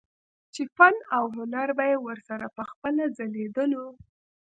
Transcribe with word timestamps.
چې 0.53 0.61
فن 0.75 0.95
او 1.15 1.23
هنر 1.37 1.67
به 1.77 1.83
يې 1.91 1.97
ورسره 2.07 2.45
پخپله 2.57 3.03
ځليدلو 3.17 3.85